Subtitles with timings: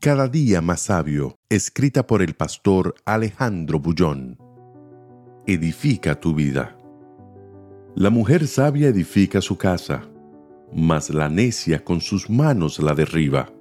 [0.00, 4.38] Cada día más sabio, escrita por el pastor Alejandro Bullón.
[5.46, 6.78] Edifica tu vida.
[7.94, 10.08] La mujer sabia edifica su casa,
[10.72, 13.52] mas la necia con sus manos la derriba.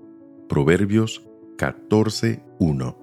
[0.48, 2.96] Proverbios 14:1.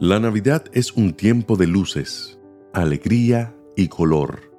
[0.00, 2.38] La Navidad es un tiempo de luces,
[2.74, 4.52] alegría y color.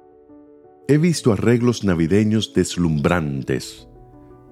[0.88, 3.88] He visto arreglos navideños deslumbrantes.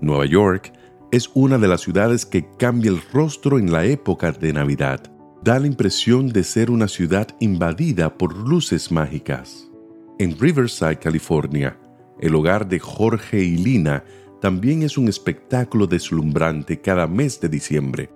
[0.00, 0.72] Nueva York
[1.14, 5.00] es una de las ciudades que cambia el rostro en la época de Navidad.
[5.45, 9.70] Da la impresión de ser una ciudad invadida por luces mágicas.
[10.19, 11.78] En Riverside, California,
[12.19, 14.03] el hogar de Jorge y Lina
[14.41, 18.10] también es un espectáculo deslumbrante cada mes de diciembre.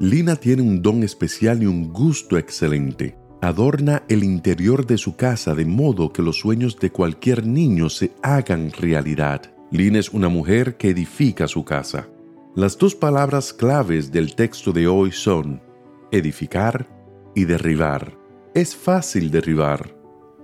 [0.00, 3.16] Lina tiene un don especial y un gusto excelente.
[3.42, 8.10] Adorna el interior de su casa de modo que los sueños de cualquier niño se
[8.22, 9.42] hagan realidad.
[9.70, 12.08] Lina es una mujer que edifica su casa.
[12.56, 15.62] Las dos palabras claves del texto de hoy son
[16.10, 16.84] edificar
[17.32, 18.18] y derribar.
[18.54, 19.94] Es fácil derribar.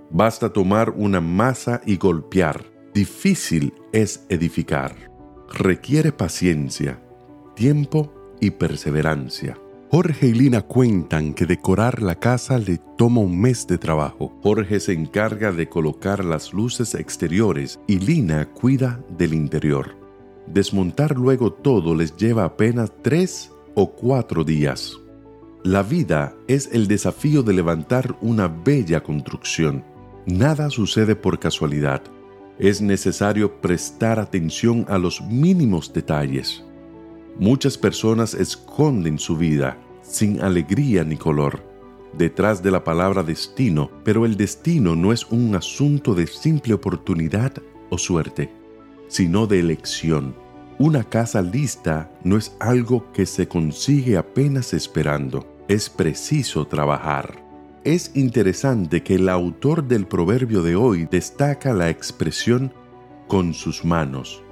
[0.09, 2.63] Basta tomar una masa y golpear.
[2.93, 4.95] Difícil es edificar.
[5.53, 7.03] Requiere paciencia,
[7.55, 9.57] tiempo y perseverancia.
[9.91, 14.33] Jorge y Lina cuentan que decorar la casa le toma un mes de trabajo.
[14.43, 20.06] Jorge se encarga de colocar las luces exteriores y Lina cuida del interior.
[20.47, 24.97] Desmontar luego todo les lleva apenas tres o cuatro días.
[25.63, 29.83] La vida es el desafío de levantar una bella construcción.
[30.25, 32.01] Nada sucede por casualidad.
[32.57, 36.63] Es necesario prestar atención a los mínimos detalles.
[37.37, 41.61] Muchas personas esconden su vida sin alegría ni color
[42.17, 47.53] detrás de la palabra destino, pero el destino no es un asunto de simple oportunidad
[47.89, 48.56] o suerte
[49.07, 50.35] sino de elección.
[50.79, 57.43] Una casa lista no es algo que se consigue apenas esperando, es preciso trabajar.
[57.83, 62.73] Es interesante que el autor del proverbio de hoy destaca la expresión
[63.27, 64.43] con sus manos.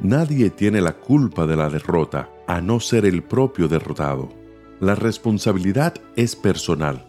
[0.00, 4.28] Nadie tiene la culpa de la derrota, a no ser el propio derrotado.
[4.80, 7.04] La responsabilidad es personal.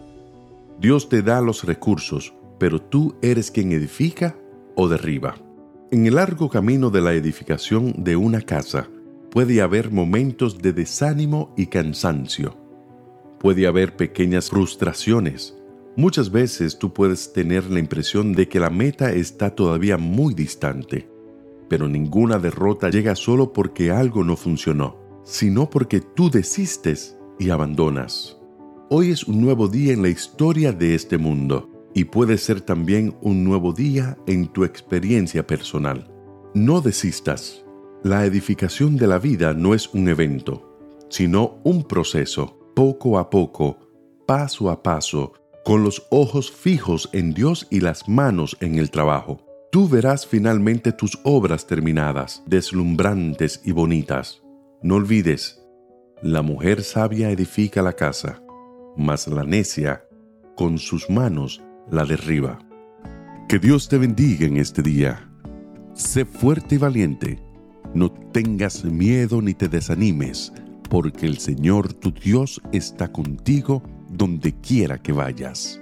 [0.79, 4.35] Dios te da los recursos, pero tú eres quien edifica
[4.75, 5.35] o derriba.
[5.91, 8.88] En el largo camino de la edificación de una casa
[9.31, 12.55] puede haber momentos de desánimo y cansancio.
[13.39, 15.57] Puede haber pequeñas frustraciones.
[15.95, 21.09] Muchas veces tú puedes tener la impresión de que la meta está todavía muy distante.
[21.67, 28.38] Pero ninguna derrota llega solo porque algo no funcionó, sino porque tú desistes y abandonas.
[28.91, 33.16] Hoy es un nuevo día en la historia de este mundo y puede ser también
[33.22, 36.11] un nuevo día en tu experiencia personal.
[36.53, 37.63] No desistas.
[38.03, 40.79] La edificación de la vida no es un evento,
[41.09, 43.78] sino un proceso, poco a poco,
[44.25, 45.33] paso a paso,
[45.66, 49.45] con los ojos fijos en Dios y las manos en el trabajo.
[49.72, 54.41] Tú verás finalmente tus obras terminadas, deslumbrantes y bonitas.
[54.81, 55.61] No olvides,
[56.22, 58.41] la mujer sabia edifica la casa,
[58.97, 60.05] mas la necia,
[60.55, 61.61] con sus manos,
[61.91, 62.59] la derriba.
[63.47, 65.29] Que Dios te bendiga en este día.
[65.94, 67.39] Sé fuerte y valiente.
[67.94, 70.53] No tengas miedo ni te desanimes,
[70.89, 75.81] porque el Señor tu Dios está contigo donde quiera que vayas.